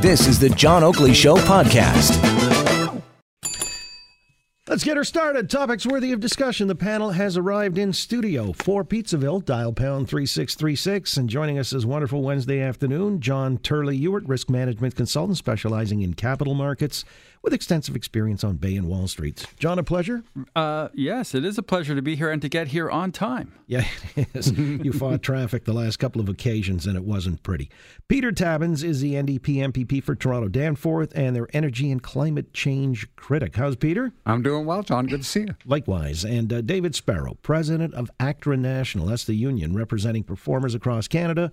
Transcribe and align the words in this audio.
This 0.00 0.26
is 0.26 0.38
the 0.38 0.50
John 0.50 0.84
Oakley 0.84 1.14
Show 1.14 1.36
podcast. 1.36 2.22
Let's 4.68 4.82
get 4.82 4.96
her 4.96 5.04
started. 5.04 5.48
Topics 5.48 5.86
worthy 5.86 6.10
of 6.10 6.18
discussion. 6.18 6.66
The 6.66 6.74
panel 6.74 7.12
has 7.12 7.36
arrived 7.36 7.78
in 7.78 7.92
studio 7.92 8.52
for 8.52 8.84
Pizzaville. 8.84 9.44
Dial 9.44 9.72
pound 9.72 10.08
3636. 10.08 11.16
And 11.16 11.30
joining 11.30 11.58
us 11.58 11.70
this 11.70 11.84
wonderful 11.84 12.22
Wednesday 12.22 12.60
afternoon, 12.60 13.20
John 13.20 13.58
Turley 13.58 13.96
Ewart, 13.96 14.26
risk 14.26 14.50
management 14.50 14.96
consultant 14.96 15.38
specializing 15.38 16.02
in 16.02 16.14
capital 16.14 16.54
markets 16.54 17.04
with 17.46 17.54
extensive 17.54 17.94
experience 17.94 18.42
on 18.42 18.56
Bay 18.56 18.74
and 18.74 18.88
Wall 18.88 19.06
Streets. 19.06 19.46
John, 19.56 19.78
a 19.78 19.84
pleasure? 19.84 20.24
Uh, 20.56 20.88
yes, 20.92 21.32
it 21.32 21.44
is 21.44 21.56
a 21.56 21.62
pleasure 21.62 21.94
to 21.94 22.02
be 22.02 22.16
here 22.16 22.28
and 22.28 22.42
to 22.42 22.48
get 22.48 22.66
here 22.66 22.90
on 22.90 23.12
time. 23.12 23.52
Yeah, 23.68 23.86
it 24.16 24.26
is. 24.34 24.50
you 24.50 24.92
fought 24.98 25.22
traffic 25.22 25.64
the 25.64 25.72
last 25.72 25.98
couple 25.98 26.20
of 26.20 26.28
occasions 26.28 26.86
and 26.88 26.96
it 26.96 27.04
wasn't 27.04 27.44
pretty. 27.44 27.70
Peter 28.08 28.32
Tabuns 28.32 28.82
is 28.82 29.00
the 29.00 29.14
NDP 29.14 29.72
MPP 29.72 30.02
for 30.02 30.16
Toronto 30.16 30.48
Danforth 30.48 31.12
and 31.14 31.36
their 31.36 31.46
energy 31.52 31.92
and 31.92 32.02
climate 32.02 32.52
change 32.52 33.06
critic. 33.14 33.54
How's 33.54 33.76
Peter? 33.76 34.12
I'm 34.26 34.42
doing 34.42 34.66
well, 34.66 34.82
John. 34.82 35.06
Good 35.06 35.22
to 35.22 35.28
see 35.28 35.42
you. 35.42 35.54
Likewise. 35.64 36.24
And 36.24 36.52
uh, 36.52 36.62
David 36.62 36.96
Sparrow, 36.96 37.38
president 37.42 37.94
of 37.94 38.10
ACTRA 38.18 38.56
National. 38.56 39.06
That's 39.06 39.24
the 39.24 39.34
union 39.34 39.76
representing 39.76 40.24
performers 40.24 40.74
across 40.74 41.06
Canada. 41.06 41.52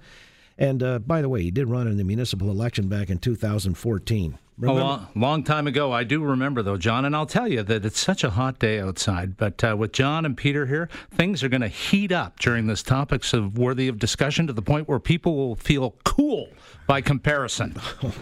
And 0.58 0.82
uh, 0.82 1.00
by 1.00 1.22
the 1.22 1.30
way, 1.30 1.44
he 1.44 1.52
did 1.52 1.70
run 1.70 1.88
in 1.88 1.98
the 1.98 2.04
municipal 2.04 2.50
election 2.50 2.88
back 2.88 3.12
in 3.12 3.20
2014. 3.20 4.40
Remember? 4.58 4.82
A 4.82 4.84
long, 4.84 5.08
long, 5.16 5.44
time 5.44 5.66
ago. 5.66 5.92
I 5.92 6.04
do 6.04 6.24
remember, 6.24 6.62
though, 6.62 6.78
John, 6.78 7.06
and 7.06 7.16
I'll 7.16 7.26
tell 7.26 7.48
you 7.48 7.64
that 7.64 7.86
it's 7.86 8.00
such 8.00 8.24
a 8.24 8.32
hot 8.32 8.60
day 8.60 8.80
outside. 8.80 9.36
But 9.36 9.64
uh, 9.64 9.76
with 9.78 9.94
John 9.94 10.26
and 10.26 10.38
Peter 10.38 10.68
here, 10.68 10.90
things 11.12 11.44
are 11.44 11.50
going 11.50 11.62
to 11.62 11.68
heat 11.68 12.12
up 12.12 12.40
during 12.40 12.68
this 12.68 12.84
topics 12.84 13.34
of 13.34 13.58
worthy 13.58 13.88
of 13.88 13.98
discussion 13.98 14.46
to 14.48 14.54
the 14.54 14.62
point 14.62 14.88
where 14.88 15.00
people 15.00 15.36
will 15.36 15.56
feel 15.56 15.96
cool 16.04 16.50
by 16.86 17.02
comparison. 17.02 17.76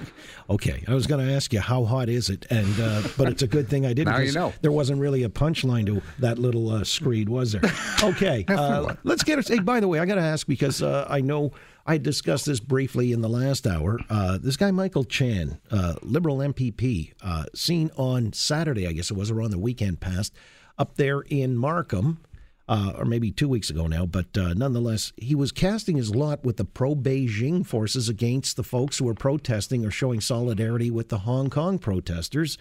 okay, 0.49 0.83
I 0.87 0.93
was 0.93 1.05
going 1.07 1.25
to 1.25 1.33
ask 1.33 1.51
you 1.51 1.59
how 1.59 1.83
hot 1.83 2.07
is 2.07 2.29
it, 2.29 2.45
and 2.49 2.79
uh, 2.79 3.01
but 3.17 3.27
it's 3.27 3.41
a 3.41 3.47
good 3.47 3.67
thing 3.67 3.85
I 3.85 3.93
didn't. 3.93 4.13
now 4.13 4.19
you 4.19 4.31
know. 4.31 4.53
There 4.61 4.71
wasn't 4.71 5.01
really 5.01 5.23
a 5.23 5.29
punchline 5.29 5.85
to 5.87 6.01
that 6.19 6.39
little 6.39 6.69
uh, 6.71 6.83
screed, 6.83 7.29
was 7.29 7.53
there? 7.53 7.61
Okay, 8.03 8.45
uh, 8.47 8.95
let's 9.03 9.23
get. 9.23 9.47
Hey, 9.47 9.59
by 9.59 9.79
the 9.79 9.87
way, 9.87 9.99
I 9.99 10.05
got 10.05 10.15
to 10.15 10.21
ask 10.21 10.47
because 10.47 10.81
uh, 10.81 11.05
I 11.07 11.21
know 11.21 11.51
I 11.91 11.97
discussed 11.97 12.45
this 12.45 12.61
briefly 12.61 13.11
in 13.11 13.19
the 13.19 13.27
last 13.27 13.67
hour. 13.67 13.99
Uh, 14.09 14.37
this 14.41 14.55
guy, 14.55 14.71
Michael 14.71 15.03
Chan, 15.03 15.59
uh, 15.71 15.95
Liberal 16.01 16.37
MPP, 16.37 17.11
uh, 17.21 17.43
seen 17.53 17.91
on 17.97 18.31
Saturday, 18.31 18.87
I 18.87 18.93
guess 18.93 19.11
it 19.11 19.17
was, 19.17 19.29
or 19.29 19.41
on 19.41 19.51
the 19.51 19.57
weekend 19.57 19.99
past, 19.99 20.33
up 20.77 20.95
there 20.95 21.19
in 21.19 21.57
Markham, 21.57 22.19
uh, 22.69 22.93
or 22.97 23.03
maybe 23.03 23.29
two 23.29 23.49
weeks 23.49 23.69
ago 23.69 23.87
now, 23.87 24.05
but 24.05 24.37
uh, 24.37 24.53
nonetheless, 24.53 25.11
he 25.17 25.35
was 25.35 25.51
casting 25.51 25.97
his 25.97 26.15
lot 26.15 26.45
with 26.45 26.55
the 26.55 26.63
pro 26.63 26.95
Beijing 26.95 27.65
forces 27.65 28.07
against 28.07 28.55
the 28.55 28.63
folks 28.63 28.99
who 28.99 29.03
were 29.03 29.13
protesting 29.13 29.85
or 29.85 29.91
showing 29.91 30.21
solidarity 30.21 30.89
with 30.89 31.09
the 31.09 31.19
Hong 31.19 31.49
Kong 31.49 31.77
protesters 31.77 32.57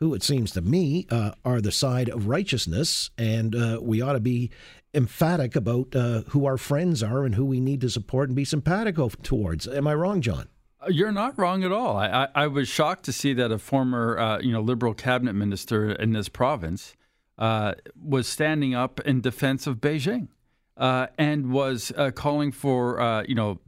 who 0.00 0.14
it 0.14 0.22
seems 0.22 0.50
to 0.52 0.62
me 0.62 1.06
uh, 1.10 1.32
are 1.44 1.60
the 1.60 1.70
side 1.70 2.08
of 2.08 2.26
righteousness, 2.26 3.10
and 3.18 3.54
uh, 3.54 3.78
we 3.82 4.00
ought 4.00 4.14
to 4.14 4.20
be 4.20 4.50
emphatic 4.94 5.54
about 5.54 5.94
uh, 5.94 6.22
who 6.28 6.46
our 6.46 6.56
friends 6.56 7.02
are 7.02 7.24
and 7.24 7.34
who 7.34 7.44
we 7.44 7.60
need 7.60 7.80
to 7.80 7.90
support 7.90 8.28
and 8.28 8.36
be 8.36 8.44
sympathetic 8.44 8.96
towards. 9.22 9.68
Am 9.68 9.86
I 9.86 9.94
wrong, 9.94 10.20
John? 10.20 10.48
Uh, 10.80 10.88
you're 10.90 11.12
not 11.12 11.38
wrong 11.38 11.62
at 11.62 11.72
all. 11.72 11.96
I, 11.96 12.08
I, 12.08 12.28
I 12.34 12.46
was 12.46 12.68
shocked 12.68 13.04
to 13.04 13.12
see 13.12 13.32
that 13.34 13.52
a 13.52 13.58
former, 13.58 14.18
uh, 14.18 14.38
you 14.40 14.52
know, 14.52 14.60
liberal 14.60 14.94
cabinet 14.94 15.34
minister 15.34 15.92
in 15.92 16.12
this 16.12 16.28
province 16.28 16.94
uh, 17.38 17.74
was 18.00 18.26
standing 18.26 18.74
up 18.74 19.00
in 19.00 19.20
defense 19.20 19.66
of 19.66 19.76
Beijing 19.76 20.28
uh, 20.76 21.06
and 21.18 21.52
was 21.52 21.92
uh, 21.96 22.10
calling 22.10 22.52
for, 22.52 23.24
you 23.28 23.34
know, 23.34 23.60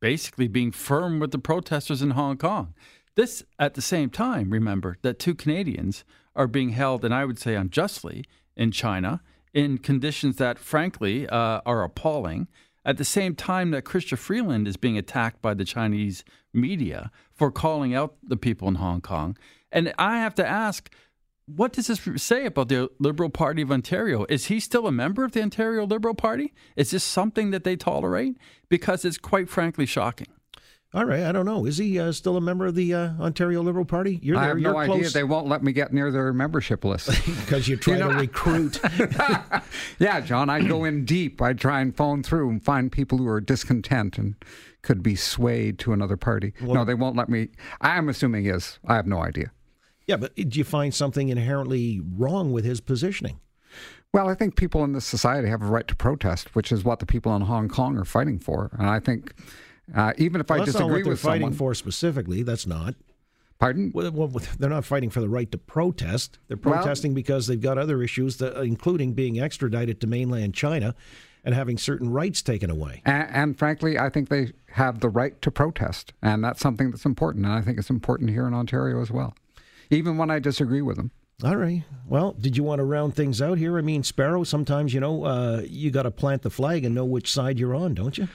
basically 0.00 0.48
being 0.48 0.72
firm 0.72 1.18
with 1.18 1.30
the 1.30 1.38
protesters 1.38 2.00
in 2.00 2.10
Hong 2.10 2.36
Kong. 2.36 2.74
This, 3.16 3.42
at 3.58 3.74
the 3.74 3.82
same 3.82 4.08
time, 4.08 4.50
remember 4.50 4.96
that 5.02 5.18
two 5.18 5.34
Canadians 5.34 6.04
are 6.36 6.46
being 6.46 6.70
held, 6.70 7.04
and 7.04 7.12
I 7.12 7.24
would 7.24 7.38
say 7.38 7.54
unjustly, 7.54 8.24
in 8.56 8.70
China 8.70 9.20
in 9.52 9.78
conditions 9.78 10.36
that, 10.36 10.58
frankly, 10.58 11.28
uh, 11.28 11.60
are 11.66 11.82
appalling. 11.82 12.48
At 12.84 12.96
the 12.96 13.04
same 13.04 13.34
time 13.34 13.72
that 13.72 13.84
Chrystia 13.84 14.16
Freeland 14.16 14.66
is 14.66 14.76
being 14.76 14.96
attacked 14.96 15.42
by 15.42 15.54
the 15.54 15.64
Chinese 15.64 16.24
media 16.52 17.10
for 17.32 17.50
calling 17.50 17.94
out 17.94 18.16
the 18.22 18.36
people 18.36 18.68
in 18.68 18.76
Hong 18.76 19.00
Kong. 19.00 19.36
And 19.70 19.92
I 19.98 20.18
have 20.18 20.34
to 20.36 20.46
ask, 20.46 20.92
what 21.46 21.72
does 21.72 21.88
this 21.88 22.00
say 22.16 22.46
about 22.46 22.68
the 22.68 22.88
Liberal 22.98 23.28
Party 23.28 23.62
of 23.62 23.70
Ontario? 23.72 24.24
Is 24.28 24.46
he 24.46 24.60
still 24.60 24.86
a 24.86 24.92
member 24.92 25.24
of 25.24 25.32
the 25.32 25.42
Ontario 25.42 25.84
Liberal 25.84 26.14
Party? 26.14 26.52
Is 26.76 26.92
this 26.92 27.04
something 27.04 27.50
that 27.50 27.64
they 27.64 27.76
tolerate? 27.76 28.36
Because 28.68 29.04
it's 29.04 29.18
quite 29.18 29.48
frankly 29.48 29.86
shocking. 29.86 30.28
All 30.92 31.04
right, 31.04 31.22
I 31.22 31.30
don't 31.30 31.46
know. 31.46 31.66
Is 31.66 31.78
he 31.78 32.00
uh, 32.00 32.10
still 32.10 32.36
a 32.36 32.40
member 32.40 32.66
of 32.66 32.74
the 32.74 32.92
uh, 32.94 33.10
Ontario 33.20 33.62
Liberal 33.62 33.84
Party? 33.84 34.18
You're 34.22 34.34
there. 34.34 34.44
I 34.44 34.48
have 34.48 34.58
no 34.58 34.72
close. 34.72 34.90
idea. 34.90 35.10
They 35.10 35.22
won't 35.22 35.46
let 35.46 35.62
me 35.62 35.70
get 35.70 35.92
near 35.92 36.10
their 36.10 36.32
membership 36.32 36.84
list 36.84 37.08
because 37.40 37.68
you 37.68 37.76
try 37.76 37.94
you 37.94 38.00
know? 38.00 38.08
to 38.10 38.16
recruit. 38.16 38.80
yeah, 40.00 40.20
John, 40.20 40.50
I 40.50 40.62
go 40.62 40.84
in 40.84 41.04
deep. 41.04 41.40
I 41.40 41.52
try 41.52 41.80
and 41.80 41.96
phone 41.96 42.24
through 42.24 42.50
and 42.50 42.62
find 42.62 42.90
people 42.90 43.18
who 43.18 43.28
are 43.28 43.40
discontent 43.40 44.18
and 44.18 44.34
could 44.82 45.00
be 45.00 45.14
swayed 45.14 45.78
to 45.80 45.92
another 45.92 46.16
party. 46.16 46.54
Well, 46.60 46.74
no, 46.74 46.84
they 46.84 46.94
won't 46.94 47.14
let 47.14 47.28
me. 47.28 47.50
I'm 47.80 48.08
assuming 48.08 48.46
is. 48.46 48.80
I 48.84 48.96
have 48.96 49.06
no 49.06 49.22
idea. 49.22 49.52
Yeah, 50.08 50.16
but 50.16 50.34
do 50.34 50.58
you 50.58 50.64
find 50.64 50.92
something 50.92 51.28
inherently 51.28 52.02
wrong 52.16 52.50
with 52.50 52.64
his 52.64 52.80
positioning? 52.80 53.38
Well, 54.12 54.28
I 54.28 54.34
think 54.34 54.56
people 54.56 54.82
in 54.82 54.92
this 54.92 55.04
society 55.04 55.46
have 55.48 55.62
a 55.62 55.66
right 55.66 55.86
to 55.86 55.94
protest, 55.94 56.56
which 56.56 56.72
is 56.72 56.82
what 56.82 56.98
the 56.98 57.06
people 57.06 57.36
in 57.36 57.42
Hong 57.42 57.68
Kong 57.68 57.96
are 57.96 58.04
fighting 58.04 58.40
for, 58.40 58.70
and 58.76 58.88
I 58.88 58.98
think 58.98 59.34
uh, 59.94 60.12
even 60.18 60.40
if 60.40 60.48
well, 60.48 60.62
I 60.62 60.64
disagree 60.64 60.86
not 60.86 60.92
what 60.92 61.04
they're 61.04 61.12
with 61.12 61.20
fighting 61.20 61.42
someone, 61.42 61.58
for 61.58 61.74
specifically, 61.74 62.42
that's 62.42 62.66
not. 62.66 62.94
Pardon? 63.58 63.92
Well, 63.94 64.10
well, 64.10 64.28
they're 64.58 64.70
not 64.70 64.84
fighting 64.84 65.10
for 65.10 65.20
the 65.20 65.28
right 65.28 65.50
to 65.52 65.58
protest. 65.58 66.38
They're 66.48 66.56
protesting 66.56 67.12
well, 67.12 67.16
because 67.16 67.46
they've 67.46 67.60
got 67.60 67.78
other 67.78 68.02
issues, 68.02 68.38
that, 68.38 68.56
including 68.62 69.12
being 69.12 69.38
extradited 69.38 70.00
to 70.00 70.06
mainland 70.06 70.54
China 70.54 70.94
and 71.44 71.54
having 71.54 71.78
certain 71.78 72.10
rights 72.10 72.42
taken 72.42 72.70
away. 72.70 73.02
And, 73.04 73.28
and, 73.30 73.58
frankly, 73.58 73.98
I 73.98 74.10
think 74.10 74.28
they 74.28 74.52
have 74.72 75.00
the 75.00 75.08
right 75.08 75.40
to 75.42 75.50
protest, 75.50 76.12
and 76.22 76.44
that's 76.44 76.60
something 76.60 76.90
that's 76.90 77.04
important. 77.04 77.46
And 77.46 77.54
I 77.54 77.60
think 77.60 77.78
it's 77.78 77.90
important 77.90 78.30
here 78.30 78.46
in 78.46 78.54
Ontario 78.54 79.00
as 79.00 79.10
well, 79.10 79.34
even 79.90 80.16
when 80.16 80.30
I 80.30 80.38
disagree 80.38 80.82
with 80.82 80.96
them. 80.96 81.10
All 81.42 81.56
right. 81.56 81.84
Well, 82.06 82.32
did 82.32 82.58
you 82.58 82.62
want 82.62 82.80
to 82.80 82.84
round 82.84 83.16
things 83.16 83.40
out 83.40 83.56
here? 83.56 83.78
I 83.78 83.80
mean, 83.80 84.02
Sparrow. 84.02 84.44
Sometimes 84.44 84.92
you 84.92 85.00
know 85.00 85.24
uh, 85.24 85.62
you 85.66 85.90
got 85.90 86.02
to 86.02 86.10
plant 86.10 86.42
the 86.42 86.50
flag 86.50 86.84
and 86.84 86.94
know 86.94 87.06
which 87.06 87.32
side 87.32 87.58
you're 87.58 87.74
on, 87.74 87.94
don't 87.94 88.18
you? 88.18 88.28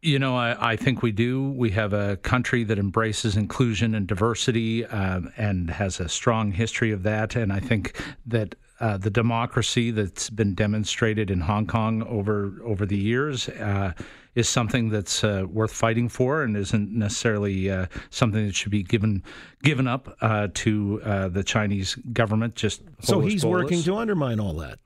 You 0.00 0.18
know, 0.18 0.36
I, 0.36 0.72
I, 0.72 0.76
think 0.76 1.02
we 1.02 1.12
do. 1.12 1.50
We 1.50 1.70
have 1.72 1.92
a 1.92 2.16
country 2.18 2.64
that 2.64 2.78
embraces 2.78 3.36
inclusion 3.36 3.94
and 3.94 4.06
diversity 4.06 4.86
um, 4.86 5.30
and 5.36 5.68
has 5.68 6.00
a 6.00 6.08
strong 6.08 6.52
history 6.52 6.92
of 6.92 7.02
that. 7.02 7.36
And 7.36 7.52
I 7.52 7.60
think 7.60 8.00
that 8.24 8.54
uh, 8.80 8.96
the 8.96 9.10
democracy 9.10 9.90
that's 9.90 10.30
been 10.30 10.54
demonstrated 10.54 11.30
in 11.30 11.40
Hong 11.40 11.66
Kong 11.66 12.02
over 12.04 12.54
over 12.64 12.86
the 12.86 12.96
years 12.96 13.48
uh, 13.50 13.92
is 14.34 14.48
something 14.48 14.90
that's 14.90 15.24
uh, 15.24 15.44
worth 15.48 15.72
fighting 15.72 16.08
for, 16.08 16.42
and 16.42 16.56
isn't 16.56 16.92
necessarily 16.92 17.70
uh, 17.70 17.86
something 18.10 18.46
that 18.46 18.54
should 18.54 18.70
be 18.70 18.82
given 18.82 19.22
given 19.62 19.86
up 19.86 20.16
uh, 20.20 20.48
to 20.54 21.00
uh, 21.04 21.28
the 21.28 21.42
Chinese 21.42 21.96
government. 22.12 22.54
Just 22.54 22.82
so 23.00 23.20
he's 23.20 23.44
working 23.44 23.82
to 23.82 23.96
undermine 23.96 24.40
all 24.40 24.54
that 24.54 24.78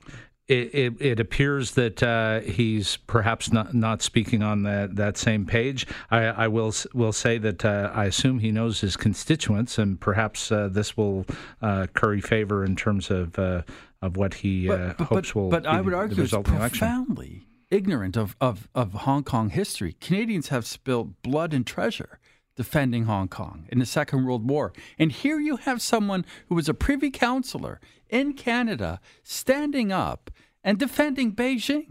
it, 0.51 0.75
it, 0.75 1.01
it, 1.01 1.19
appears 1.19 1.71
that 1.71 2.03
uh, 2.03 2.41
he's 2.41 2.97
perhaps 3.07 3.53
not, 3.53 3.73
not 3.73 4.01
speaking 4.01 4.43
on 4.43 4.63
that, 4.63 4.95
that 4.97 5.17
same 5.17 5.45
page. 5.45 5.87
I, 6.09 6.23
I 6.25 6.47
will 6.47 6.73
will 6.93 7.13
say 7.13 7.37
that 7.37 7.63
uh, 7.63 7.89
I 7.93 8.05
assume 8.05 8.39
he 8.39 8.51
knows 8.51 8.81
his 8.81 8.97
constituents, 8.97 9.77
and 9.77 9.99
perhaps 9.99 10.51
uh, 10.51 10.67
this 10.69 10.97
will 10.97 11.25
uh, 11.61 11.87
curry 11.93 12.19
favor 12.19 12.65
in 12.65 12.75
terms 12.75 13.09
of 13.09 13.39
uh, 13.39 13.61
of 14.01 14.17
what 14.17 14.35
he 14.35 14.67
but, 14.67 14.79
uh, 14.79 15.03
hopes 15.05 15.29
but, 15.29 15.35
will. 15.35 15.49
But 15.49 15.65
I 15.65 15.79
would 15.79 15.93
argue 15.93 16.23
it's 16.23 16.33
profoundly 16.33 17.47
ignorant 17.69 18.17
of, 18.17 18.35
of, 18.41 18.67
of 18.75 18.93
Hong 18.93 19.23
Kong 19.23 19.49
history. 19.49 19.95
Canadians 20.01 20.49
have 20.49 20.65
spilled 20.65 21.21
blood 21.21 21.53
and 21.53 21.65
treasure 21.65 22.19
defending 22.57 23.05
Hong 23.05 23.29
Kong 23.29 23.65
in 23.69 23.79
the 23.79 23.85
Second 23.85 24.25
World 24.25 24.47
War. 24.47 24.73
And 24.99 25.11
here 25.11 25.39
you 25.39 25.55
have 25.57 25.81
someone 25.81 26.25
who 26.47 26.55
was 26.55 26.67
a 26.67 26.73
privy 26.73 27.09
councillor 27.09 27.79
in 28.09 28.33
Canada 28.33 28.99
standing 29.23 29.91
up 29.91 30.29
and 30.63 30.77
defending 30.77 31.33
Beijing. 31.33 31.87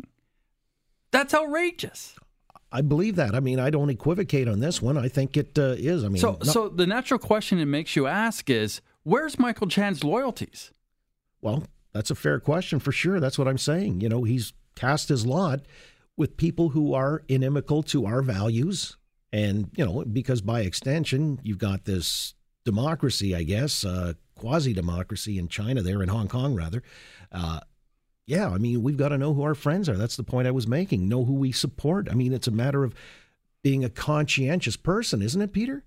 That's 1.10 1.34
outrageous. 1.34 2.16
I 2.72 2.82
believe 2.82 3.16
that. 3.16 3.34
I 3.34 3.40
mean, 3.40 3.58
I 3.58 3.70
don't 3.70 3.90
equivocate 3.90 4.46
on 4.46 4.60
this 4.60 4.80
one. 4.80 4.96
I 4.96 5.08
think 5.08 5.36
it 5.36 5.58
uh, 5.58 5.74
is. 5.76 6.04
I 6.04 6.08
mean, 6.08 6.20
so 6.20 6.38
so 6.42 6.68
the 6.68 6.86
natural 6.86 7.18
question 7.18 7.58
it 7.58 7.66
makes 7.66 7.96
you 7.96 8.06
ask 8.06 8.48
is, 8.48 8.80
where's 9.02 9.38
Michael 9.38 9.66
Chan's 9.66 10.04
loyalties? 10.04 10.70
Well, 11.40 11.64
that's 11.92 12.10
a 12.10 12.14
fair 12.14 12.38
question 12.38 12.78
for 12.78 12.92
sure. 12.92 13.18
That's 13.18 13.38
what 13.38 13.48
I'm 13.48 13.58
saying. 13.58 14.02
You 14.02 14.08
know, 14.08 14.22
he's 14.22 14.52
cast 14.76 15.08
his 15.08 15.26
lot 15.26 15.62
with 16.16 16.36
people 16.36 16.68
who 16.68 16.94
are 16.94 17.22
inimical 17.28 17.82
to 17.84 18.06
our 18.06 18.22
values, 18.22 18.96
and 19.32 19.70
you 19.76 19.84
know, 19.84 20.04
because 20.04 20.40
by 20.40 20.60
extension, 20.60 21.40
you've 21.42 21.58
got 21.58 21.86
this 21.86 22.34
democracy, 22.64 23.34
I 23.34 23.42
guess, 23.42 23.84
uh, 23.84 24.12
quasi 24.36 24.72
democracy 24.72 25.38
in 25.38 25.48
China, 25.48 25.82
there 25.82 26.02
in 26.02 26.08
Hong 26.08 26.28
Kong, 26.28 26.54
rather. 26.54 26.84
Uh, 27.32 27.60
yeah, 28.30 28.48
I 28.48 28.58
mean, 28.58 28.80
we've 28.84 28.96
got 28.96 29.08
to 29.08 29.18
know 29.18 29.34
who 29.34 29.42
our 29.42 29.56
friends 29.56 29.88
are. 29.88 29.96
That's 29.96 30.16
the 30.16 30.22
point 30.22 30.46
I 30.46 30.52
was 30.52 30.68
making. 30.68 31.08
Know 31.08 31.24
who 31.24 31.34
we 31.34 31.50
support. 31.50 32.08
I 32.08 32.14
mean, 32.14 32.32
it's 32.32 32.46
a 32.46 32.52
matter 32.52 32.84
of 32.84 32.94
being 33.64 33.84
a 33.84 33.90
conscientious 33.90 34.76
person, 34.76 35.20
isn't 35.20 35.42
it, 35.42 35.52
Peter? 35.52 35.82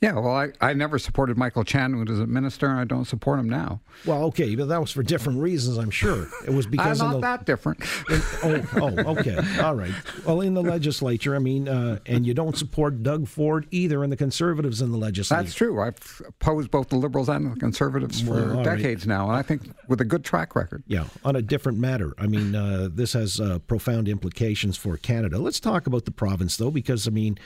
Yeah, 0.00 0.14
well, 0.14 0.34
I, 0.34 0.52
I 0.62 0.72
never 0.72 0.98
supported 0.98 1.36
Michael 1.36 1.62
Chan 1.62 1.94
when 1.96 2.06
he 2.06 2.10
was 2.10 2.20
a 2.20 2.26
minister, 2.26 2.66
and 2.68 2.80
I 2.80 2.84
don't 2.84 3.04
support 3.04 3.38
him 3.38 3.48
now. 3.48 3.80
Well, 4.06 4.24
okay, 4.24 4.54
but 4.56 4.68
that 4.68 4.80
was 4.80 4.90
for 4.90 5.02
different 5.02 5.40
reasons, 5.40 5.76
I'm 5.76 5.90
sure. 5.90 6.26
It 6.46 6.50
was 6.54 6.66
because 6.70 7.00
of 7.00 7.06
I'm 7.06 7.12
not 7.12 7.16
the, 7.20 7.20
that 7.20 7.44
different. 7.46 7.80
in- 8.10 8.22
oh, 8.42 8.64
oh, 8.76 9.16
okay, 9.18 9.38
all 9.60 9.74
right. 9.74 9.92
Well, 10.24 10.40
in 10.40 10.54
the 10.54 10.62
legislature, 10.62 11.36
I 11.36 11.38
mean, 11.38 11.68
uh, 11.68 11.98
and 12.06 12.26
you 12.26 12.32
don't 12.32 12.56
support 12.56 13.02
Doug 13.02 13.28
Ford 13.28 13.66
either, 13.70 14.02
and 14.02 14.10
the 14.10 14.16
Conservatives 14.16 14.80
in 14.80 14.90
the 14.90 14.98
legislature. 14.98 15.42
That's 15.42 15.54
true. 15.54 15.80
I've 15.82 16.22
opposed 16.26 16.70
both 16.70 16.88
the 16.88 16.96
Liberals 16.96 17.28
and 17.28 17.52
the 17.54 17.60
Conservatives 17.60 18.22
for 18.22 18.30
Well, 18.32 18.50
all 18.50 18.64
right. 18.64 18.76
decades 18.78 19.06
now, 19.06 19.28
and 19.28 19.36
I 19.36 19.42
think 19.42 19.62
with 19.86 20.00
a 20.00 20.04
good 20.06 20.24
track 20.24 20.56
record. 20.56 20.82
Yeah, 20.86 21.04
on 21.24 21.36
a 21.36 21.42
different 21.42 21.78
matter. 21.78 22.14
I 22.18 22.26
mean, 22.26 22.54
uh, 22.54 22.88
this 22.90 23.12
has 23.12 23.38
uh, 23.38 23.58
profound 23.60 24.08
implications 24.08 24.78
for 24.78 24.96
Canada. 24.96 25.38
Let's 25.38 25.60
talk 25.60 25.86
about 25.86 26.06
the 26.06 26.10
province, 26.10 26.56
though, 26.56 26.70
because, 26.70 27.06
I 27.06 27.10
mean, 27.10 27.38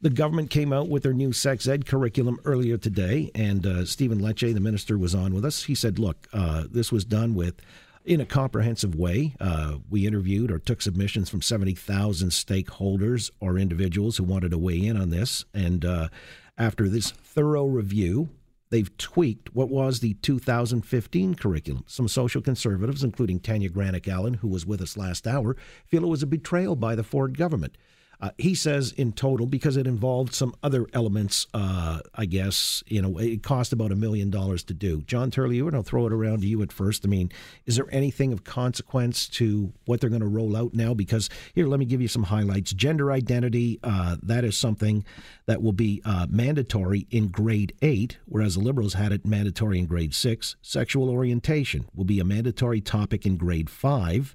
the 0.00 0.10
government 0.10 0.50
came 0.50 0.72
out 0.72 0.88
with 0.88 1.02
their 1.02 1.12
new 1.12 1.32
sex 1.32 1.66
ed 1.66 1.86
curriculum 1.86 2.38
earlier 2.44 2.76
today, 2.76 3.30
and 3.34 3.66
uh, 3.66 3.84
Stephen 3.84 4.20
Lecce, 4.20 4.54
the 4.54 4.60
minister, 4.60 4.96
was 4.96 5.14
on 5.14 5.34
with 5.34 5.44
us. 5.44 5.64
He 5.64 5.74
said, 5.74 5.98
look, 5.98 6.28
uh, 6.32 6.64
this 6.70 6.92
was 6.92 7.04
done 7.04 7.34
with 7.34 7.60
in 8.04 8.20
a 8.20 8.26
comprehensive 8.26 8.94
way. 8.94 9.34
Uh, 9.40 9.76
we 9.90 10.06
interviewed 10.06 10.50
or 10.50 10.58
took 10.58 10.80
submissions 10.80 11.28
from 11.28 11.42
70,000 11.42 12.30
stakeholders 12.30 13.30
or 13.40 13.58
individuals 13.58 14.16
who 14.16 14.24
wanted 14.24 14.52
to 14.52 14.58
weigh 14.58 14.86
in 14.86 14.96
on 14.96 15.10
this. 15.10 15.44
And 15.52 15.84
uh, 15.84 16.08
after 16.56 16.88
this 16.88 17.10
thorough 17.10 17.66
review, 17.66 18.30
they've 18.70 18.96
tweaked 18.96 19.54
what 19.54 19.68
was 19.68 20.00
the 20.00 20.14
2015 20.14 21.34
curriculum. 21.34 21.84
Some 21.86 22.08
social 22.08 22.40
conservatives, 22.40 23.04
including 23.04 23.40
Tanya 23.40 23.68
Granic 23.68 24.08
Allen, 24.08 24.34
who 24.34 24.48
was 24.48 24.64
with 24.64 24.80
us 24.80 24.96
last 24.96 25.26
hour, 25.26 25.56
feel 25.86 26.04
it 26.04 26.08
was 26.08 26.22
a 26.22 26.26
betrayal 26.26 26.76
by 26.76 26.94
the 26.94 27.04
Ford 27.04 27.36
government. 27.36 27.76
Uh, 28.20 28.30
he 28.36 28.52
says 28.52 28.92
in 28.92 29.12
total, 29.12 29.46
because 29.46 29.76
it 29.76 29.86
involved 29.86 30.34
some 30.34 30.52
other 30.62 30.86
elements, 30.92 31.46
uh, 31.54 32.00
I 32.14 32.26
guess, 32.26 32.82
you 32.88 33.00
know, 33.00 33.16
it 33.18 33.44
cost 33.44 33.72
about 33.72 33.92
a 33.92 33.94
million 33.94 34.28
dollars 34.28 34.64
to 34.64 34.74
do. 34.74 35.02
John 35.02 35.30
Turley, 35.30 35.60
I'll 35.60 35.82
throw 35.82 36.06
it 36.06 36.12
around 36.12 36.40
to 36.40 36.48
you 36.48 36.60
at 36.62 36.72
first. 36.72 37.04
I 37.04 37.08
mean, 37.08 37.30
is 37.66 37.76
there 37.76 37.86
anything 37.92 38.32
of 38.32 38.42
consequence 38.42 39.28
to 39.28 39.72
what 39.84 40.00
they're 40.00 40.10
going 40.10 40.22
to 40.22 40.26
roll 40.26 40.56
out 40.56 40.74
now? 40.74 40.94
Because 40.94 41.30
here, 41.54 41.68
let 41.68 41.78
me 41.78 41.86
give 41.86 42.02
you 42.02 42.08
some 42.08 42.24
highlights. 42.24 42.72
Gender 42.72 43.12
identity, 43.12 43.78
uh, 43.84 44.16
that 44.22 44.44
is 44.44 44.56
something 44.56 45.04
that 45.46 45.62
will 45.62 45.72
be 45.72 46.02
uh, 46.04 46.26
mandatory 46.28 47.06
in 47.10 47.28
grade 47.28 47.72
eight, 47.82 48.18
whereas 48.24 48.54
the 48.54 48.60
Liberals 48.60 48.94
had 48.94 49.12
it 49.12 49.24
mandatory 49.24 49.78
in 49.78 49.86
grade 49.86 50.12
six. 50.12 50.56
Sexual 50.60 51.08
orientation 51.08 51.88
will 51.94 52.04
be 52.04 52.18
a 52.18 52.24
mandatory 52.24 52.80
topic 52.80 53.24
in 53.24 53.36
grade 53.36 53.70
five. 53.70 54.34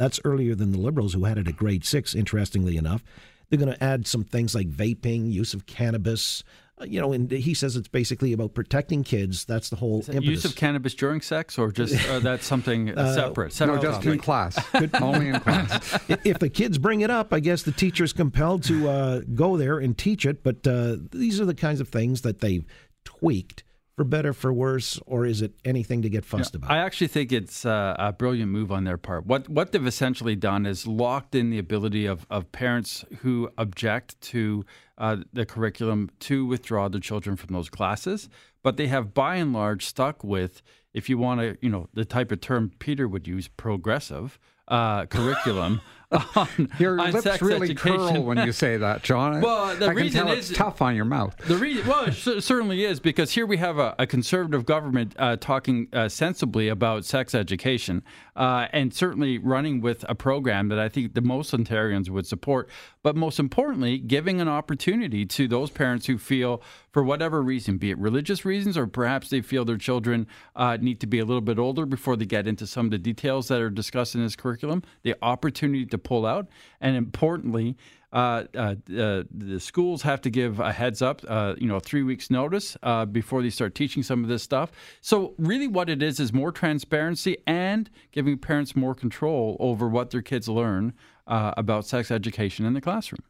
Uh, 0.00 0.04
that's 0.04 0.20
earlier 0.24 0.54
than 0.54 0.72
the 0.72 0.78
Liberals, 0.78 1.14
who 1.14 1.24
had 1.24 1.38
it 1.38 1.48
at 1.48 1.56
grade 1.56 1.84
six, 1.84 2.14
interestingly 2.14 2.76
enough. 2.76 3.04
They're 3.48 3.58
going 3.58 3.72
to 3.72 3.82
add 3.82 4.06
some 4.06 4.24
things 4.24 4.54
like 4.54 4.68
vaping, 4.68 5.30
use 5.30 5.54
of 5.54 5.66
cannabis. 5.66 6.44
Uh, 6.80 6.84
you 6.84 7.00
know, 7.00 7.12
and 7.12 7.30
he 7.30 7.52
says 7.52 7.76
it's 7.76 7.88
basically 7.88 8.32
about 8.32 8.54
protecting 8.54 9.02
kids. 9.02 9.44
That's 9.44 9.68
the 9.68 9.76
whole 9.76 9.98
impetus. 9.98 10.24
Use 10.24 10.44
of 10.44 10.54
cannabis 10.54 10.94
during 10.94 11.20
sex, 11.20 11.58
or 11.58 11.72
just 11.72 12.08
uh, 12.08 12.18
that's 12.20 12.46
something 12.46 12.88
separate? 12.88 13.46
No, 13.46 13.50
separate 13.50 13.82
just 13.82 14.04
in 14.04 14.18
topic? 14.18 14.22
class. 14.22 14.74
Only 15.02 15.28
in 15.28 15.40
class. 15.40 15.98
if 16.24 16.38
the 16.38 16.48
kids 16.48 16.78
bring 16.78 17.00
it 17.00 17.10
up, 17.10 17.34
I 17.34 17.40
guess 17.40 17.64
the 17.64 17.72
teacher's 17.72 18.12
compelled 18.12 18.62
to 18.64 18.88
uh, 18.88 19.20
go 19.34 19.56
there 19.56 19.78
and 19.78 19.98
teach 19.98 20.24
it. 20.24 20.42
But 20.42 20.66
uh, 20.66 20.96
these 21.10 21.40
are 21.40 21.44
the 21.44 21.54
kinds 21.54 21.80
of 21.80 21.88
things 21.88 22.22
that 22.22 22.40
they've 22.40 22.64
tweaked 23.04 23.64
for 24.00 24.04
better, 24.04 24.32
for 24.32 24.50
worse, 24.50 24.98
or 25.04 25.26
is 25.26 25.42
it 25.42 25.52
anything 25.62 26.00
to 26.00 26.08
get 26.08 26.24
fussed 26.24 26.54
about? 26.54 26.70
I 26.70 26.78
actually 26.78 27.08
think 27.08 27.32
it's 27.32 27.66
uh, 27.66 27.94
a 27.98 28.14
brilliant 28.14 28.50
move 28.50 28.72
on 28.72 28.84
their 28.84 28.96
part. 28.96 29.26
What 29.26 29.46
what 29.50 29.72
they've 29.72 29.86
essentially 29.86 30.34
done 30.34 30.64
is 30.64 30.86
locked 30.86 31.34
in 31.34 31.50
the 31.50 31.58
ability 31.58 32.06
of, 32.06 32.26
of 32.30 32.50
parents 32.50 33.04
who 33.18 33.50
object 33.58 34.18
to 34.22 34.64
uh, 34.96 35.18
the 35.34 35.44
curriculum 35.44 36.08
to 36.20 36.46
withdraw 36.46 36.88
their 36.88 36.98
children 36.98 37.36
from 37.36 37.52
those 37.52 37.68
classes. 37.68 38.30
But 38.62 38.78
they 38.78 38.86
have, 38.86 39.12
by 39.12 39.34
and 39.36 39.52
large, 39.52 39.84
stuck 39.84 40.24
with, 40.24 40.62
if 40.94 41.10
you 41.10 41.18
want 41.18 41.42
to, 41.42 41.58
you 41.60 41.68
know, 41.68 41.90
the 41.92 42.06
type 42.06 42.32
of 42.32 42.40
term 42.40 42.72
Peter 42.78 43.06
would 43.06 43.28
use, 43.28 43.48
progressive 43.48 44.38
uh, 44.68 45.04
curriculum. 45.06 45.82
on, 46.12 46.48
Your 46.78 47.00
on 47.00 47.12
lips 47.12 47.40
really 47.40 47.70
education. 47.70 47.98
curl 47.98 48.22
when 48.24 48.38
you 48.38 48.52
say 48.52 48.76
that, 48.76 49.02
John. 49.02 49.40
Well, 49.50 49.76
the 49.76 49.86
I 49.86 49.92
reason 49.92 50.28
is- 50.28 50.50
it's 50.50 50.58
tough 50.58 50.82
on 50.82 50.96
your 50.96 51.04
mouth. 51.04 51.36
The 51.46 51.56
reason, 51.56 51.86
well, 51.86 52.04
it 52.06 52.14
certainly 52.14 52.84
is 52.84 53.00
because 53.00 53.30
here 53.32 53.46
we 53.46 53.56
have 53.58 53.78
a, 53.78 53.94
a 53.98 54.06
conservative 54.06 54.66
government 54.66 55.14
uh, 55.18 55.36
talking 55.36 55.88
uh, 55.92 56.08
sensibly 56.08 56.68
about 56.68 57.04
sex 57.04 57.34
education, 57.34 58.02
uh, 58.36 58.66
and 58.72 58.92
certainly 58.92 59.38
running 59.38 59.80
with 59.80 60.04
a 60.08 60.14
program 60.14 60.68
that 60.68 60.78
I 60.78 60.88
think 60.88 61.14
the 61.14 61.20
most 61.20 61.52
Ontarians 61.52 62.08
would 62.10 62.26
support. 62.26 62.68
But 63.02 63.16
most 63.16 63.38
importantly, 63.38 63.98
giving 63.98 64.40
an 64.40 64.48
opportunity 64.48 65.24
to 65.26 65.48
those 65.48 65.70
parents 65.70 66.06
who 66.06 66.18
feel, 66.18 66.62
for 66.92 67.02
whatever 67.02 67.42
reason, 67.42 67.78
be 67.78 67.90
it 67.90 67.98
religious 67.98 68.44
reasons 68.44 68.76
or 68.76 68.86
perhaps 68.86 69.28
they 69.30 69.40
feel 69.40 69.64
their 69.64 69.76
children 69.76 70.26
uh, 70.56 70.76
need 70.80 71.00
to 71.00 71.06
be 71.06 71.18
a 71.18 71.24
little 71.24 71.40
bit 71.40 71.58
older 71.58 71.86
before 71.86 72.16
they 72.16 72.26
get 72.26 72.46
into 72.46 72.66
some 72.66 72.86
of 72.86 72.90
the 72.90 72.98
details 72.98 73.48
that 73.48 73.60
are 73.60 73.70
discussed 73.70 74.14
in 74.14 74.22
this 74.22 74.36
curriculum, 74.36 74.82
the 75.02 75.14
opportunity 75.22 75.86
to 75.86 75.98
pull 75.98 76.26
out, 76.26 76.48
and 76.80 76.96
importantly 76.96 77.76
uh, 78.12 78.44
uh, 78.56 78.74
the 78.86 79.58
schools 79.60 80.02
have 80.02 80.20
to 80.22 80.30
give 80.30 80.58
a 80.58 80.72
heads 80.72 81.00
up, 81.00 81.22
uh, 81.28 81.54
you 81.58 81.68
know, 81.68 81.78
three 81.78 82.02
weeks 82.02 82.30
notice 82.30 82.76
uh, 82.82 83.04
before 83.04 83.42
they 83.42 83.50
start 83.50 83.74
teaching 83.74 84.02
some 84.02 84.22
of 84.22 84.28
this 84.28 84.42
stuff. 84.42 84.72
So 85.00 85.34
really, 85.38 85.68
what 85.68 85.88
it 85.88 86.02
is 86.02 86.18
is 86.18 86.32
more 86.32 86.50
transparency 86.50 87.38
and 87.46 87.88
giving 88.10 88.36
parents 88.38 88.74
more 88.74 88.94
control 88.94 89.56
over 89.60 89.88
what 89.88 90.10
their 90.10 90.22
kids 90.22 90.48
learn 90.48 90.92
uh, 91.26 91.54
about 91.56 91.86
sex 91.86 92.10
education 92.10 92.66
in 92.66 92.74
the 92.74 92.80
classroom. 92.80 93.22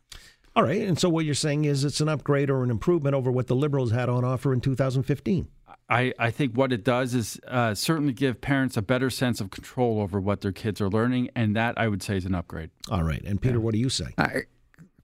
All 0.56 0.64
right. 0.64 0.82
And 0.82 0.98
so 0.98 1.08
what 1.08 1.24
you're 1.24 1.34
saying 1.34 1.64
is 1.64 1.84
it's 1.84 2.00
an 2.00 2.08
upgrade 2.08 2.50
or 2.50 2.64
an 2.64 2.70
improvement 2.70 3.14
over 3.14 3.30
what 3.30 3.46
the 3.46 3.54
Liberals 3.54 3.92
had 3.92 4.08
on 4.08 4.24
offer 4.24 4.52
in 4.52 4.60
2015. 4.60 5.48
I, 5.88 6.12
I 6.18 6.30
think 6.30 6.56
what 6.56 6.72
it 6.72 6.84
does 6.84 7.14
is 7.14 7.40
uh, 7.48 7.74
certainly 7.74 8.12
give 8.12 8.40
parents 8.40 8.76
a 8.76 8.82
better 8.82 9.10
sense 9.10 9.40
of 9.40 9.50
control 9.50 10.00
over 10.00 10.20
what 10.20 10.40
their 10.40 10.52
kids 10.52 10.80
are 10.80 10.88
learning, 10.88 11.30
and 11.34 11.56
that 11.56 11.76
I 11.76 11.88
would 11.88 12.02
say 12.02 12.16
is 12.16 12.24
an 12.24 12.34
upgrade. 12.34 12.70
All 12.90 13.02
right. 13.02 13.22
And 13.24 13.42
Peter, 13.42 13.60
what 13.60 13.74
do 13.74 13.80
you 13.80 13.88
say? 13.88 14.06
I, 14.16 14.42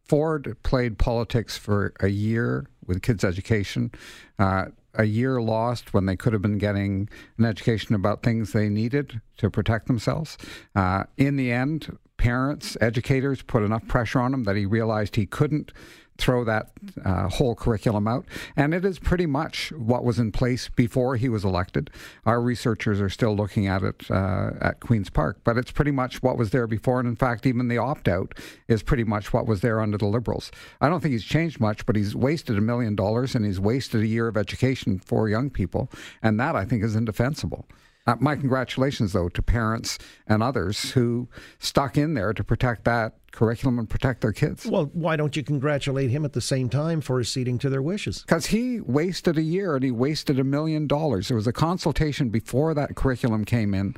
Ford 0.04 0.56
played 0.62 0.98
politics 0.98 1.56
for 1.56 1.92
a 2.00 2.08
year 2.08 2.66
with 2.84 3.02
kids' 3.02 3.24
education. 3.24 3.90
Uh, 4.38 4.66
a 4.94 5.04
year 5.04 5.42
lost 5.42 5.92
when 5.92 6.06
they 6.06 6.16
could 6.16 6.32
have 6.32 6.42
been 6.42 6.58
getting 6.58 7.08
an 7.38 7.44
education 7.44 7.94
about 7.94 8.22
things 8.22 8.52
they 8.52 8.68
needed 8.68 9.20
to 9.36 9.50
protect 9.50 9.86
themselves. 9.88 10.38
Uh, 10.74 11.04
in 11.16 11.36
the 11.36 11.52
end, 11.52 11.98
parents, 12.16 12.76
educators 12.80 13.42
put 13.42 13.62
enough 13.62 13.86
pressure 13.88 14.20
on 14.20 14.34
him 14.34 14.44
that 14.44 14.56
he 14.56 14.66
realized 14.66 15.16
he 15.16 15.26
couldn't 15.26 15.72
throw 16.18 16.44
that 16.44 16.70
uh, 17.04 17.28
whole 17.28 17.54
curriculum 17.54 18.08
out. 18.08 18.24
And 18.56 18.74
it 18.74 18.84
is 18.84 18.98
pretty 18.98 19.26
much 19.26 19.72
what 19.72 20.04
was 20.04 20.18
in 20.18 20.32
place 20.32 20.68
before 20.68 21.16
he 21.16 21.28
was 21.28 21.44
elected. 21.44 21.90
Our 22.24 22.40
researchers 22.40 23.00
are 23.00 23.10
still 23.10 23.36
looking 23.36 23.66
at 23.66 23.82
it 23.82 24.10
uh, 24.10 24.52
at 24.60 24.80
Queen's 24.80 25.10
Park, 25.10 25.40
but 25.44 25.56
it's 25.56 25.70
pretty 25.70 25.90
much 25.90 26.22
what 26.22 26.38
was 26.38 26.50
there 26.50 26.66
before. 26.66 27.00
And 27.00 27.08
in 27.08 27.16
fact, 27.16 27.46
even 27.46 27.68
the 27.68 27.78
opt 27.78 28.08
out 28.08 28.34
is 28.68 28.82
pretty 28.82 29.04
much 29.04 29.32
what 29.32 29.46
was 29.46 29.60
there 29.60 29.80
under 29.80 29.98
the 29.98 30.06
Liberals. 30.06 30.50
I 30.80 30.88
don't 30.88 31.00
think 31.00 31.12
he's 31.12 31.24
changed 31.24 31.60
much, 31.60 31.84
but 31.86 31.96
he's 31.96 32.14
wasted 32.14 32.56
a 32.56 32.62
million 32.62 32.96
dollars 32.96 33.34
and 33.34 33.44
he's 33.44 33.60
wasted 33.60 34.02
a 34.02 34.06
year 34.06 34.28
of 34.28 34.36
education 34.36 34.98
for 34.98 35.28
young 35.28 35.50
people. 35.50 35.90
And 36.22 36.40
that 36.40 36.56
I 36.56 36.64
think 36.64 36.82
is 36.82 36.96
indefensible. 36.96 37.66
Uh, 38.06 38.14
my 38.20 38.36
congratulations, 38.36 39.12
though, 39.12 39.28
to 39.28 39.42
parents 39.42 39.98
and 40.26 40.42
others 40.42 40.92
who 40.92 41.28
stuck 41.58 41.96
in 41.96 42.14
there 42.14 42.32
to 42.32 42.44
protect 42.44 42.84
that 42.84 43.14
curriculum 43.32 43.78
and 43.78 43.90
protect 43.90 44.20
their 44.20 44.32
kids. 44.32 44.64
Well, 44.64 44.90
why 44.92 45.16
don't 45.16 45.36
you 45.36 45.42
congratulate 45.42 46.10
him 46.10 46.24
at 46.24 46.32
the 46.32 46.40
same 46.40 46.68
time 46.68 47.00
for 47.00 47.18
acceding 47.20 47.58
to 47.58 47.68
their 47.68 47.82
wishes? 47.82 48.22
Because 48.22 48.46
he 48.46 48.80
wasted 48.80 49.36
a 49.36 49.42
year 49.42 49.74
and 49.74 49.84
he 49.84 49.90
wasted 49.90 50.38
a 50.38 50.44
million 50.44 50.86
dollars. 50.86 51.28
There 51.28 51.36
was 51.36 51.46
a 51.46 51.52
consultation 51.52 52.30
before 52.30 52.74
that 52.74 52.94
curriculum 52.94 53.44
came 53.44 53.74
in. 53.74 53.96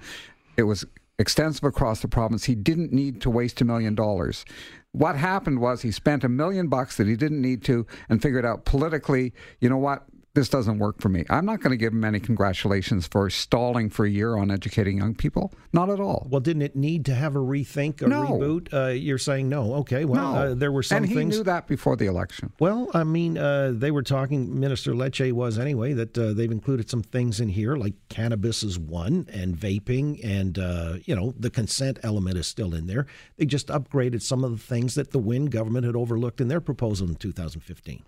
It 0.56 0.64
was 0.64 0.84
extensive 1.18 1.64
across 1.64 2.00
the 2.00 2.08
province. 2.08 2.44
He 2.44 2.54
didn't 2.54 2.92
need 2.92 3.20
to 3.22 3.30
waste 3.30 3.60
a 3.60 3.64
million 3.64 3.94
dollars. 3.94 4.44
What 4.92 5.16
happened 5.16 5.60
was 5.60 5.82
he 5.82 5.92
spent 5.92 6.24
a 6.24 6.28
million 6.28 6.68
bucks 6.68 6.96
that 6.96 7.06
he 7.06 7.14
didn't 7.14 7.42
need 7.42 7.62
to 7.64 7.86
and 8.08 8.22
figured 8.22 8.46
out 8.46 8.64
politically, 8.64 9.34
you 9.60 9.68
know 9.68 9.76
what? 9.76 10.04
This 10.38 10.48
doesn't 10.48 10.78
work 10.78 11.00
for 11.00 11.08
me. 11.08 11.24
I'm 11.28 11.44
not 11.44 11.58
going 11.58 11.72
to 11.72 11.76
give 11.76 11.92
him 11.92 12.04
any 12.04 12.20
congratulations 12.20 13.08
for 13.08 13.28
stalling 13.28 13.90
for 13.90 14.06
a 14.06 14.08
year 14.08 14.36
on 14.36 14.52
educating 14.52 14.98
young 14.98 15.16
people. 15.16 15.52
Not 15.72 15.90
at 15.90 15.98
all. 15.98 16.28
Well, 16.30 16.40
didn't 16.40 16.62
it 16.62 16.76
need 16.76 17.04
to 17.06 17.14
have 17.16 17.34
a 17.34 17.40
rethink, 17.40 18.02
a 18.02 18.06
No. 18.06 18.22
reboot? 18.38 18.72
Uh, 18.72 18.92
you're 18.92 19.18
saying 19.18 19.48
no. 19.48 19.74
Okay. 19.78 20.04
Well, 20.04 20.32
no, 20.34 20.38
uh, 20.38 20.54
there 20.54 20.70
were 20.70 20.84
some 20.84 20.98
things. 20.98 21.02
and 21.02 21.08
he 21.10 21.14
things. 21.18 21.36
knew 21.38 21.42
that 21.42 21.66
before 21.66 21.96
the 21.96 22.06
election. 22.06 22.52
Well, 22.60 22.88
I 22.94 23.02
mean, 23.02 23.36
uh, 23.36 23.72
they 23.74 23.90
were 23.90 24.04
talking. 24.04 24.60
Minister 24.60 24.92
Lecce 24.92 25.32
was 25.32 25.58
anyway 25.58 25.92
that 25.94 26.16
uh, 26.16 26.34
they've 26.34 26.52
included 26.52 26.88
some 26.88 27.02
things 27.02 27.40
in 27.40 27.48
here, 27.48 27.74
like 27.74 27.94
cannabis 28.08 28.62
is 28.62 28.78
one, 28.78 29.26
and 29.32 29.56
vaping, 29.56 30.20
and 30.22 30.56
uh, 30.56 30.98
you 31.04 31.16
know 31.16 31.34
the 31.36 31.50
consent 31.50 31.98
element 32.04 32.36
is 32.38 32.46
still 32.46 32.76
in 32.76 32.86
there. 32.86 33.06
They 33.38 33.44
just 33.44 33.66
upgraded 33.66 34.22
some 34.22 34.44
of 34.44 34.52
the 34.52 34.58
things 34.64 34.94
that 34.94 35.10
the 35.10 35.18
Wynne 35.18 35.46
government 35.46 35.84
had 35.84 35.96
overlooked 35.96 36.40
in 36.40 36.46
their 36.46 36.60
proposal 36.60 37.08
in 37.08 37.16
2015. 37.16 38.04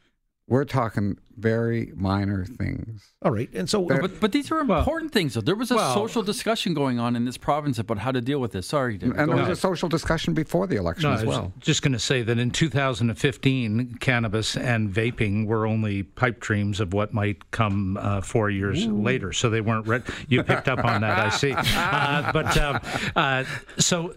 We're 0.50 0.64
talking 0.64 1.16
very 1.38 1.92
minor 1.94 2.44
things. 2.44 3.12
All 3.22 3.30
right, 3.30 3.48
and 3.54 3.70
so 3.70 3.82
but 3.84 4.18
but 4.18 4.32
these 4.32 4.50
are 4.50 4.58
important 4.58 5.12
things. 5.12 5.34
Though 5.34 5.40
there 5.42 5.54
was 5.54 5.70
a 5.70 5.76
well- 5.76 5.94
social 5.94 6.24
discussion 6.24 6.74
going 6.74 6.98
on 6.98 7.14
in 7.14 7.24
this 7.24 7.36
province 7.38 7.78
about 7.78 7.98
how 7.98 8.10
to 8.10 8.20
deal 8.20 8.40
with 8.40 8.50
this. 8.50 8.66
Sorry, 8.66 8.98
David. 8.98 9.16
And 9.16 9.28
there 9.28 9.36
was 9.36 9.42
ahead. 9.44 9.52
a 9.52 9.56
social 9.56 9.88
discussion 9.88 10.34
before 10.34 10.66
the 10.66 10.74
election 10.74 11.08
No, 11.08 11.14
as 11.14 11.22
I 11.22 11.26
was 11.26 11.36
well. 11.36 11.52
just 11.60 11.82
going 11.82 11.92
to 11.92 12.00
say 12.00 12.22
that 12.22 12.36
in 12.36 12.50
2015, 12.50 13.98
cannabis 14.00 14.56
and 14.56 14.92
vaping 14.92 15.46
were 15.46 15.68
only 15.68 16.02
pipe 16.02 16.40
dreams 16.40 16.80
of 16.80 16.92
what 16.92 17.14
might 17.14 17.52
come 17.52 17.96
uh, 18.00 18.20
four 18.20 18.50
years 18.50 18.84
later. 18.88 19.32
So 19.32 19.50
they 19.50 19.60
weren't. 19.60 19.86
Re- 19.86 20.02
you 20.28 20.42
picked 20.42 20.66
up 20.68 20.84
on 20.84 21.02
that, 21.02 21.18
I 21.18 21.28
see. 21.30 21.54
Uh, 21.76 22.32
but 22.32 22.56
um, 22.58 22.80
uh, 23.14 23.44
so 23.78 24.14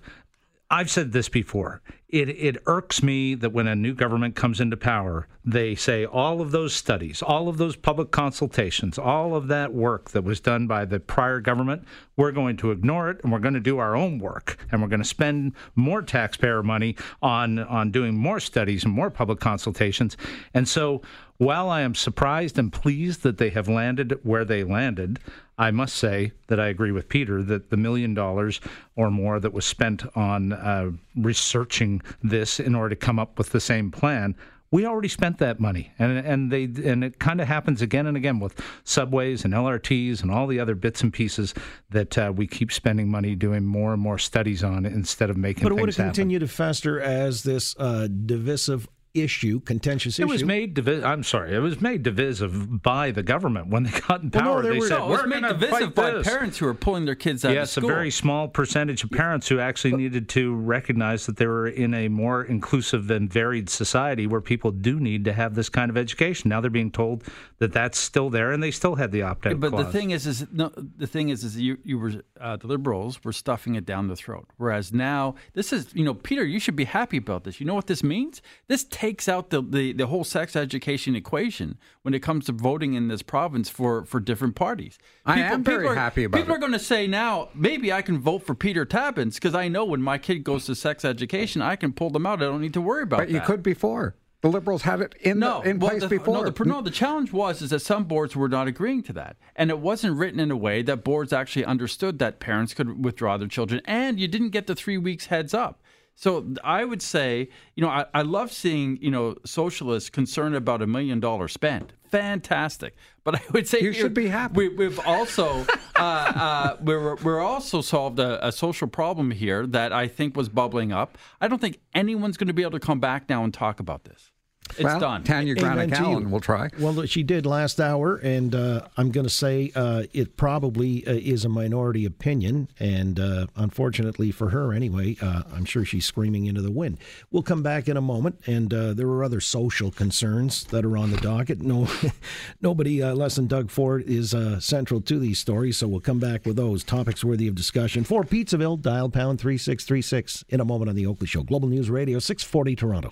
I've 0.69 0.89
said 0.89 1.11
this 1.11 1.29
before. 1.29 1.81
It, 2.13 2.29
it 2.29 2.57
irks 2.67 3.01
me 3.01 3.33
that 3.33 3.53
when 3.53 3.65
a 3.65 3.75
new 3.75 3.95
government 3.95 4.35
comes 4.35 4.61
into 4.61 4.77
power, 4.77 5.27
they 5.43 5.73
say 5.73 6.05
all 6.05 6.41
of 6.41 6.51
those 6.51 6.75
studies, 6.75 7.23
all 7.23 7.49
of 7.49 7.57
those 7.57 7.75
public 7.75 8.11
consultations, 8.11 8.99
all 8.99 9.35
of 9.35 9.47
that 9.47 9.73
work 9.73 10.11
that 10.11 10.23
was 10.23 10.39
done 10.39 10.67
by 10.67 10.85
the 10.85 10.99
prior 10.99 11.39
government, 11.39 11.83
we're 12.15 12.31
going 12.31 12.55
to 12.57 12.69
ignore 12.69 13.09
it 13.09 13.19
and 13.23 13.31
we're 13.31 13.39
going 13.39 13.55
to 13.55 13.59
do 13.59 13.79
our 13.79 13.95
own 13.95 14.19
work. 14.19 14.59
And 14.71 14.79
we're 14.79 14.89
going 14.89 15.01
to 15.01 15.07
spend 15.07 15.53
more 15.73 16.03
taxpayer 16.03 16.61
money 16.61 16.97
on, 17.23 17.57
on 17.57 17.89
doing 17.89 18.15
more 18.15 18.39
studies 18.39 18.83
and 18.83 18.93
more 18.93 19.09
public 19.09 19.39
consultations. 19.39 20.15
And 20.53 20.67
so 20.67 21.01
while 21.37 21.69
I 21.69 21.81
am 21.81 21.95
surprised 21.95 22.57
and 22.59 22.71
pleased 22.71 23.23
that 23.23 23.37
they 23.37 23.49
have 23.49 23.67
landed 23.67 24.19
where 24.23 24.45
they 24.45 24.63
landed, 24.63 25.19
I 25.57 25.71
must 25.71 25.95
say 25.95 26.31
that 26.47 26.59
I 26.59 26.67
agree 26.67 26.91
with 26.91 27.09
Peter 27.09 27.43
that 27.43 27.69
the 27.69 27.77
million 27.77 28.13
dollars 28.13 28.59
or 28.95 29.11
more 29.11 29.39
that 29.39 29.53
was 29.53 29.65
spent 29.65 30.03
on 30.15 30.53
uh, 30.53 30.91
researching 31.15 32.01
this 32.21 32.59
in 32.59 32.75
order 32.75 32.89
to 32.89 32.95
come 32.95 33.19
up 33.19 33.37
with 33.37 33.51
the 33.51 33.59
same 33.59 33.91
plan. 33.91 34.35
We 34.71 34.87
already 34.87 35.07
spent 35.07 35.37
that 35.37 35.59
money, 35.59 35.91
and 35.99 36.17
and 36.17 36.51
they 36.51 36.63
and 36.63 37.03
it 37.03 37.19
kind 37.19 37.39
of 37.39 37.47
happens 37.47 37.83
again 37.83 38.07
and 38.07 38.17
again 38.17 38.39
with 38.39 38.59
subways 38.83 39.45
and 39.45 39.53
LRTs 39.53 40.23
and 40.23 40.31
all 40.31 40.47
the 40.47 40.59
other 40.59 40.73
bits 40.73 41.03
and 41.03 41.13
pieces 41.13 41.53
that 41.91 42.17
uh, 42.17 42.33
we 42.35 42.47
keep 42.47 42.71
spending 42.71 43.07
money 43.07 43.35
doing 43.35 43.65
more 43.65 43.93
and 43.93 44.01
more 44.01 44.17
studies 44.17 44.63
on 44.63 44.87
instead 44.87 45.29
of 45.29 45.37
making. 45.37 45.61
but 45.61 45.73
would 45.73 45.89
it 45.89 45.95
happen. 45.95 46.09
continue 46.09 46.39
to 46.39 46.47
fester 46.47 46.99
as 46.99 47.43
this 47.43 47.75
uh, 47.77 48.07
divisive 48.07 48.87
issue, 49.17 49.59
contentious 49.61 50.17
issue. 50.17 50.23
It 50.27 50.31
was 50.31 50.43
made 50.43 50.73
divi- 50.73 51.03
I'm 51.03 51.23
sorry. 51.23 51.53
It 51.55 51.59
was 51.59 51.79
made 51.79 52.03
divisive 52.03 52.81
by 52.81 53.11
the 53.11 53.21
government 53.23 53.67
when 53.67 53.83
they 53.83 53.91
got 53.91 54.23
in 54.23 54.31
Well, 54.33 54.43
no, 54.43 54.49
power. 54.51 54.61
they 54.63 54.79
were- 54.79 54.87
said 54.87 54.97
no, 54.99 55.05
it 55.05 55.09
was 55.09 55.21
we're 55.21 55.27
made 55.27 55.41
divisive 55.41 55.93
by 55.95 56.11
this." 56.11 56.27
parents 56.27 56.57
who 56.57 56.67
are 56.67 56.73
pulling 56.73 57.05
their 57.05 57.15
kids 57.15 57.45
out 57.45 57.53
Yes, 57.53 57.77
of 57.77 57.83
a 57.83 57.87
very 57.87 58.09
small 58.09 58.47
percentage 58.47 59.03
of 59.03 59.11
parents 59.11 59.47
who 59.47 59.59
actually 59.59 59.95
needed 59.95 60.29
to 60.29 60.55
recognize 60.55 61.25
that 61.27 61.37
they 61.37 61.45
were 61.45 61.67
in 61.67 61.93
a 61.93 62.07
more 62.07 62.43
inclusive 62.43 63.09
and 63.11 63.31
varied 63.31 63.69
society 63.69 64.25
where 64.25 64.41
people 64.41 64.71
do 64.71 64.99
need 64.99 65.25
to 65.25 65.33
have 65.33 65.53
this 65.55 65.69
kind 65.69 65.89
of 65.91 65.97
education. 65.97 66.49
Now 66.49 66.59
they're 66.61 66.71
being 66.71 66.91
told 66.91 67.23
that 67.59 67.71
that's 67.71 67.99
still 67.99 68.29
there, 68.29 68.51
and 68.51 68.63
they 68.63 68.71
still 68.71 68.95
had 68.95 69.11
the 69.11 69.21
opt-out 69.21 69.59
But 69.59 69.75
the 69.77 69.85
thing 69.85 70.11
is, 70.11 70.25
is 70.25 70.47
no, 70.51 70.69
the 70.75 71.07
thing 71.07 71.29
is, 71.29 71.43
is 71.43 71.57
you 71.59 71.77
you 71.83 71.99
were 71.99 72.13
uh, 72.41 72.57
the 72.57 72.67
liberals 72.67 73.23
were 73.23 73.31
stuffing 73.33 73.75
it 73.75 73.85
down 73.85 74.07
the 74.07 74.15
throat, 74.15 74.47
whereas 74.57 74.91
now 74.91 75.35
this 75.53 75.71
is, 75.71 75.93
you 75.93 76.03
know, 76.03 76.13
Peter, 76.15 76.43
you 76.43 76.59
should 76.59 76.75
be 76.75 76.85
happy 76.85 77.17
about 77.17 77.43
this. 77.43 77.59
You 77.59 77.65
know 77.67 77.73
what 77.75 77.87
this 77.87 78.03
means? 78.03 78.41
This 78.67 78.83
takes 79.03 79.27
out 79.27 79.49
the 79.49 79.61
the, 79.61 79.91
the 79.91 80.07
whole 80.07 80.23
sex 80.23 80.55
education 80.55 81.13
equation 81.13 81.77
when 82.03 82.13
it 82.13 82.19
comes 82.19 82.45
to 82.45 82.53
voting 82.53 82.93
in 82.93 83.09
this 83.09 83.21
province 83.21 83.69
for 83.69 84.05
for 84.05 84.21
different 84.21 84.55
parties. 84.55 84.97
I 85.25 85.41
am 85.41 85.61
very 85.61 85.87
are, 85.87 85.95
happy 85.95 86.23
about 86.23 86.37
People 86.37 86.53
it. 86.53 86.57
are 86.57 86.59
going 86.59 86.71
to 86.71 86.79
say 86.79 87.05
now, 87.05 87.49
maybe 87.53 87.91
I 87.91 88.01
can 88.01 88.19
vote 88.19 88.45
for 88.45 88.55
Peter 88.55 88.85
Tabuns 88.85 89.35
because 89.35 89.55
I 89.55 89.67
know 89.67 89.83
when 89.83 90.01
my 90.01 90.17
kid 90.17 90.45
goes 90.45 90.65
to 90.67 90.75
sex 90.75 91.03
education, 91.03 91.61
I 91.61 91.75
can 91.75 91.91
pull 91.91 92.11
them 92.11 92.25
out. 92.25 92.41
I 92.41 92.45
don't 92.45 92.61
need 92.61 92.73
to 92.75 92.81
worry 92.81 93.03
about 93.03 93.19
But 93.19 93.29
you 93.29 93.41
could 93.41 93.61
before. 93.61 94.15
The 94.39 94.49
Liberals 94.49 94.81
had 94.81 94.99
it 94.99 95.15
in, 95.21 95.39
No, 95.39 95.61
the, 95.61 95.69
in 95.69 95.79
well, 95.79 95.91
place 95.91 96.01
the, 96.01 96.09
before. 96.09 96.43
No 96.43 96.49
the, 96.49 96.65
no, 96.65 96.81
the 96.81 96.91
challenge 96.91 97.31
was 97.31 97.61
is 97.61 97.69
that 97.69 97.79
some 97.79 98.03
boards 98.03 98.35
were 98.35 98.49
not 98.49 98.67
agreeing 98.67 99.01
to 99.03 99.13
that, 99.13 99.37
and 99.55 99.69
it 99.69 99.79
wasn't 99.79 100.17
written 100.17 100.39
in 100.39 100.51
a 100.51 100.57
way 100.57 100.81
that 100.81 101.03
boards 101.05 101.31
actually 101.31 101.63
understood 101.63 102.19
that 102.19 102.41
parents 102.41 102.73
could 102.73 103.05
withdraw 103.05 103.37
their 103.37 103.47
children, 103.47 103.81
and 103.85 104.19
you 104.19 104.27
didn't 104.27 104.49
get 104.49 104.67
the 104.67 104.75
three 104.75 104.97
weeks 104.97 105.27
heads 105.27 105.53
up. 105.53 105.81
So 106.15 106.45
I 106.63 106.85
would 106.85 107.01
say, 107.01 107.49
you 107.75 107.83
know, 107.83 107.89
I, 107.89 108.05
I 108.13 108.21
love 108.21 108.51
seeing 108.51 108.97
you 109.01 109.09
know 109.11 109.35
socialists 109.45 110.09
concerned 110.09 110.55
about 110.55 110.81
a 110.81 110.87
million 110.87 111.19
dollar 111.19 111.47
spend. 111.47 111.93
Fantastic, 112.11 112.95
but 113.23 113.35
I 113.39 113.41
would 113.51 113.67
say 113.67 113.79
You 113.79 113.91
here- 113.91 114.01
should 114.03 114.13
be 114.13 114.27
happy. 114.27 114.53
We, 114.55 114.69
we've 114.69 114.99
also 114.99 115.65
uh, 115.97 116.01
uh, 116.01 116.77
we're 116.81 117.15
we're 117.15 117.39
also 117.41 117.81
solved 117.81 118.19
a, 118.19 118.45
a 118.47 118.51
social 118.51 118.87
problem 118.87 119.31
here 119.31 119.65
that 119.67 119.91
I 119.91 120.07
think 120.07 120.37
was 120.37 120.49
bubbling 120.49 120.91
up. 120.91 121.17
I 121.41 121.47
don't 121.47 121.59
think 121.59 121.79
anyone's 121.95 122.37
going 122.37 122.47
to 122.47 122.53
be 122.53 122.61
able 122.61 122.71
to 122.71 122.79
come 122.79 122.99
back 122.99 123.27
now 123.29 123.43
and 123.43 123.53
talk 123.53 123.79
about 123.79 124.03
this. 124.03 124.31
It's 124.71 124.83
well, 124.83 124.99
done. 124.99 125.23
Tanya 125.23 125.53
Amen 125.57 125.75
Granic 125.75 125.95
to 125.95 126.01
you. 126.01 126.05
Allen 126.05 126.31
will 126.31 126.39
try. 126.39 126.69
Well, 126.79 127.05
she 127.05 127.23
did 127.23 127.45
last 127.45 127.79
hour, 127.79 128.17
and 128.17 128.55
uh, 128.55 128.87
I'm 128.97 129.11
going 129.11 129.25
to 129.25 129.33
say 129.33 129.71
uh, 129.75 130.03
it 130.13 130.35
probably 130.35 131.05
uh, 131.05 131.13
is 131.13 131.45
a 131.45 131.49
minority 131.49 132.05
opinion, 132.05 132.69
and 132.79 133.19
uh, 133.19 133.47
unfortunately 133.55 134.31
for 134.31 134.49
her, 134.49 134.73
anyway, 134.73 135.15
uh, 135.21 135.43
I'm 135.53 135.65
sure 135.65 135.85
she's 135.85 136.05
screaming 136.05 136.45
into 136.45 136.61
the 136.61 136.71
wind. 136.71 136.97
We'll 137.31 137.43
come 137.43 137.61
back 137.61 137.87
in 137.87 137.97
a 137.97 138.01
moment, 138.01 138.39
and 138.47 138.73
uh, 138.73 138.93
there 138.93 139.07
are 139.07 139.23
other 139.23 139.41
social 139.41 139.91
concerns 139.91 140.63
that 140.65 140.85
are 140.85 140.97
on 140.97 141.11
the 141.11 141.17
docket. 141.17 141.61
No, 141.61 141.87
nobody 142.61 143.01
uh, 143.01 143.13
less 143.13 143.35
than 143.35 143.47
Doug 143.47 143.69
Ford 143.69 144.03
is 144.03 144.33
uh, 144.33 144.59
central 144.59 145.01
to 145.01 145.19
these 145.19 145.39
stories, 145.39 145.77
so 145.77 145.87
we'll 145.87 145.99
come 145.99 146.19
back 146.19 146.45
with 146.45 146.55
those 146.55 146.83
topics 146.83 147.23
worthy 147.23 147.47
of 147.47 147.55
discussion. 147.55 148.03
For 148.03 148.23
Pizzaville, 148.23 148.81
dial 148.81 149.09
pound 149.09 149.39
three 149.39 149.57
six 149.57 149.85
three 149.85 150.01
six 150.01 150.43
in 150.49 150.59
a 150.59 150.65
moment 150.65 150.89
on 150.89 150.95
the 150.95 151.05
Oakley 151.05 151.27
Show, 151.27 151.43
Global 151.43 151.67
News 151.67 151.89
Radio, 151.89 152.19
six 152.19 152.43
forty 152.43 152.75
Toronto. 152.75 153.11